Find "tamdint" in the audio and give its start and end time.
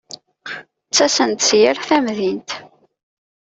1.87-2.49